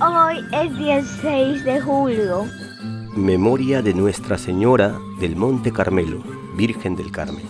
[0.00, 2.44] Hoy es 16 de julio.
[3.16, 6.22] Memoria de Nuestra Señora del Monte Carmelo,
[6.54, 7.44] Virgen del Carmen.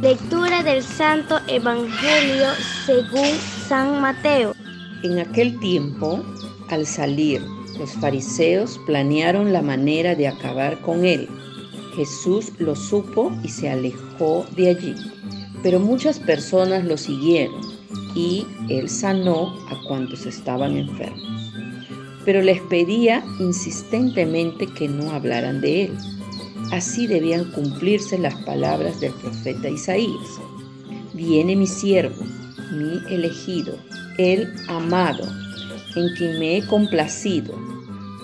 [0.00, 2.50] Lectura del Santo Evangelio
[2.86, 3.30] según
[3.66, 4.54] San Mateo.
[5.02, 6.22] En aquel tiempo,
[6.68, 7.42] al salir,
[7.80, 11.28] los fariseos planearon la manera de acabar con él.
[11.96, 14.94] Jesús lo supo y se alejó de allí.
[15.64, 17.71] Pero muchas personas lo siguieron
[18.14, 21.32] y él sanó a cuantos estaban enfermos
[22.24, 25.98] pero les pedía insistentemente que no hablaran de él.
[26.70, 30.40] Así debían cumplirse las palabras del profeta Isaías.
[31.12, 32.24] Viene mi siervo,
[32.72, 33.76] mi elegido,
[34.18, 35.24] el amado,
[35.96, 37.54] en quien me he complacido.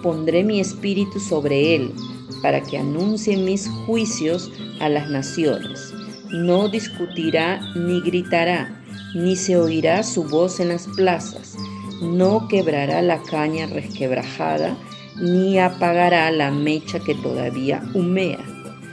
[0.03, 1.93] Pondré mi espíritu sobre él,
[2.41, 5.93] para que anuncie mis juicios a las naciones.
[6.31, 8.78] No discutirá ni gritará,
[9.15, 11.57] ni se oirá su voz en las plazas
[12.01, 14.77] no quebrará la caña resquebrajada,
[15.17, 18.39] ni apagará la mecha que todavía humea,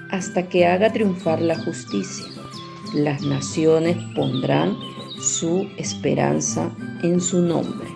[0.09, 2.25] hasta que haga triunfar la justicia.
[2.93, 4.75] Las naciones pondrán
[5.19, 6.71] su esperanza
[7.03, 7.87] en su nombre.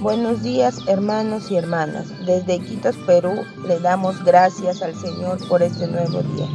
[0.00, 2.08] Buenos días hermanos y hermanas.
[2.24, 6.48] Desde Iquitos, Perú, le damos gracias al Señor por este nuevo día.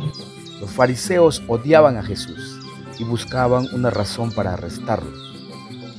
[0.59, 2.62] Los fariseos odiaban a Jesús
[3.03, 5.33] buscaban una razón para arrestarlo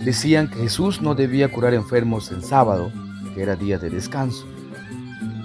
[0.04, 2.92] Decían que Jesús no debía curar enfermos en sábado,
[3.34, 4.44] que era día de descanso.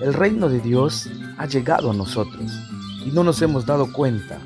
[0.02, 2.52] El reino de Dios ha llegado a nosotros
[3.06, 4.38] y no nos hemos dado cuenta.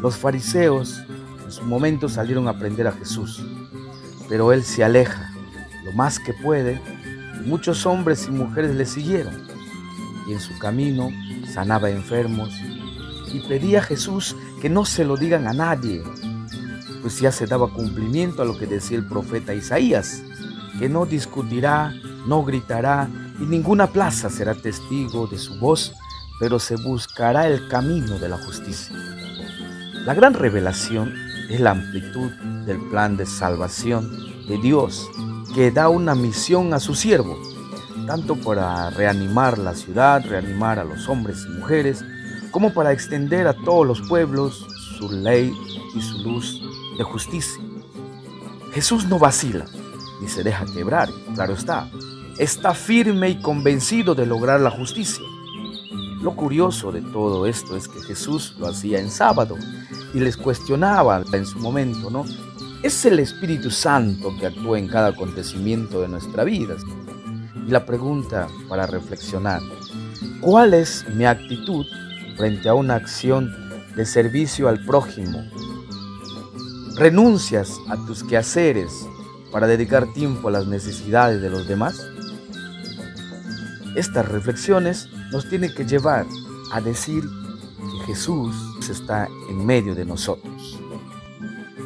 [0.00, 1.04] Los fariseos
[1.44, 3.44] en su momento salieron a aprender a Jesús,
[4.28, 5.30] pero él se aleja
[5.84, 6.82] lo más que puede
[7.40, 9.46] y muchos hombres y mujeres le siguieron
[10.26, 11.10] y en su camino
[11.48, 12.52] sanaba enfermos
[13.36, 16.02] y pedía a Jesús que no se lo digan a nadie,
[17.02, 20.22] pues ya se daba cumplimiento a lo que decía el profeta Isaías,
[20.78, 21.94] que no discutirá,
[22.26, 25.92] no gritará, y ninguna plaza será testigo de su voz,
[26.40, 28.96] pero se buscará el camino de la justicia.
[30.06, 31.14] La gran revelación
[31.50, 32.30] es la amplitud
[32.64, 35.08] del plan de salvación de Dios,
[35.54, 37.38] que da una misión a su siervo,
[38.06, 42.02] tanto para reanimar la ciudad, reanimar a los hombres y mujeres,
[42.56, 45.52] como para extender a todos los pueblos su ley
[45.94, 46.62] y su luz
[46.96, 47.62] de justicia.
[48.72, 49.66] Jesús no vacila
[50.22, 51.86] ni se deja quebrar, claro está.
[52.38, 55.22] Está firme y convencido de lograr la justicia.
[56.22, 59.58] Lo curioso de todo esto es que Jesús lo hacía en sábado
[60.14, 62.24] y les cuestionaba en su momento, ¿no?
[62.82, 66.74] Es el Espíritu Santo que actúa en cada acontecimiento de nuestra vida.
[67.68, 69.60] Y la pregunta para reflexionar,
[70.40, 71.84] ¿cuál es mi actitud
[72.36, 73.54] frente a una acción
[73.94, 75.42] de servicio al prójimo
[76.96, 79.06] ¿Renuncias a tus quehaceres
[79.52, 82.00] para dedicar tiempo a las necesidades de los demás?
[83.94, 86.24] Estas reflexiones nos tienen que llevar
[86.72, 88.56] a decir que Jesús
[88.88, 90.80] está en medio de nosotros.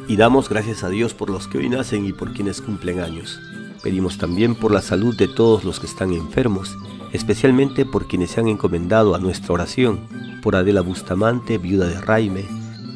[0.07, 3.37] Y damos gracias a Dios por los que hoy nacen y por quienes cumplen años.
[3.83, 6.77] Pedimos también por la salud de todos los que están enfermos,
[7.13, 10.01] especialmente por quienes se han encomendado a nuestra oración,
[10.43, 12.45] por Adela Bustamante, viuda de Raime,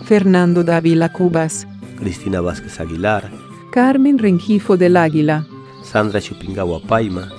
[0.06, 3.31] Fernando Dávila Cubas, Cristina Vázquez Aguilar,
[3.72, 5.47] Carmen Rengifo del Águila,
[5.84, 7.31] Sandra Chupingawa Paima,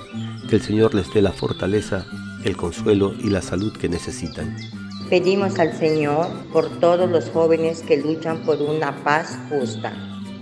[0.49, 2.05] que el Señor les dé la fortaleza,
[2.43, 4.55] el consuelo y la salud que necesitan.
[5.09, 9.93] Pedimos al Señor por todos los jóvenes que luchan por una paz justa.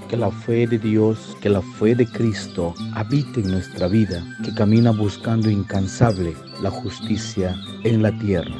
[0.09, 4.53] Que la fe de Dios, que la fe de Cristo habite en nuestra vida, que
[4.53, 8.55] camina buscando incansable la justicia en la tierra.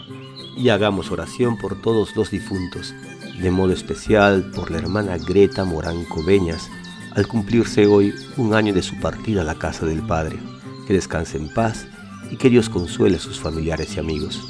[0.57, 2.93] Y hagamos oración por todos los difuntos
[3.41, 6.69] de modo especial por la hermana Greta Moranco Beñas,
[7.15, 10.37] al cumplirse hoy un año de su partida a la casa del Padre.
[10.87, 11.87] Que descanse en paz
[12.29, 14.41] y que Dios consuele a sus familiares y amigos.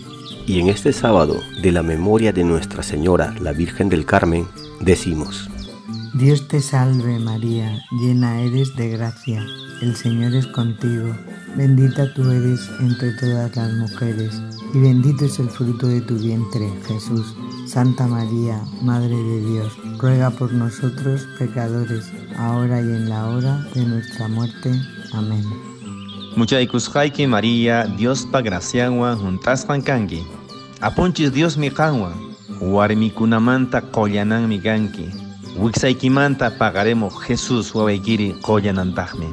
[0.47, 4.47] Y en este sábado de la memoria de Nuestra Señora, la Virgen del Carmen,
[4.79, 5.49] decimos,
[6.17, 9.45] Dios te salve María, llena eres de gracia,
[9.81, 11.13] el Señor es contigo,
[11.57, 14.41] bendita tú eres entre todas las mujeres,
[14.73, 17.35] y bendito es el fruto de tu vientre, Jesús.
[17.67, 23.85] Santa María, Madre de Dios, ruega por nosotros pecadores, ahora y en la hora de
[23.85, 24.71] nuestra muerte.
[25.11, 25.43] Amén.
[26.37, 30.25] Muchaykusqayki María, Dios pa gracianwan juntaspan kanki.
[30.79, 31.69] Apunchis Dios mi
[32.61, 35.24] warmikunamanta qollanan kanki.
[35.57, 39.27] Wiksaykimanta pagaremos Jesús wawaykiri qoyanantaqmi.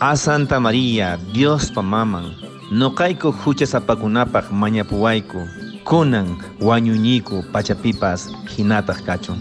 [0.00, 2.34] A Santa María, Dios pa maman,
[2.72, 5.38] no kaiko huchasapakunapaq mañapuwayku,
[5.84, 9.38] kunan wañuñiku pachapipas hinataq kachun.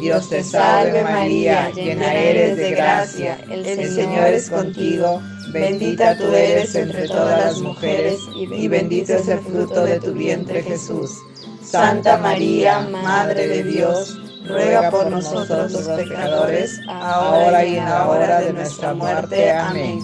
[0.00, 5.20] Dios te salve María, llena eres de gracia, el Señor es contigo,
[5.52, 10.62] bendita tú eres entre todas las mujeres y bendito es el fruto de tu vientre
[10.62, 11.18] Jesús.
[11.62, 18.40] Santa María, Madre de Dios, ruega por nosotros los pecadores, ahora y en la hora
[18.40, 19.52] de nuestra muerte.
[19.52, 20.00] Amén.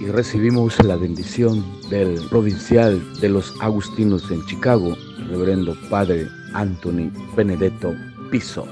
[0.00, 4.96] Y recibimos la bendición del provincial de los agustinos en Chicago,
[5.28, 7.94] reverendo Padre Anthony Benedetto
[8.30, 8.66] Piso.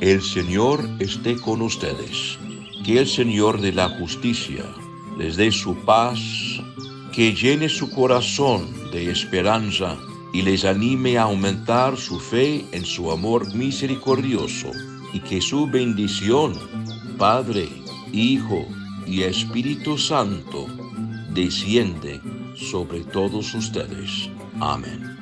[0.00, 2.38] El Señor esté con ustedes.
[2.84, 4.64] Que el Señor de la justicia
[5.16, 6.18] les dé su paz,
[7.12, 9.96] que llene su corazón de esperanza
[10.34, 14.72] y les anime a aumentar su fe en su amor misericordioso
[15.12, 16.54] y que su bendición,
[17.16, 17.68] Padre,
[18.12, 18.66] Hijo
[19.06, 20.66] y Espíritu Santo,
[21.32, 22.20] desciende
[22.56, 24.28] sobre todos ustedes.
[24.58, 25.16] Amén.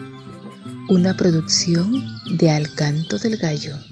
[0.88, 2.03] Una producción
[2.38, 3.92] de Alcanto del Gallo.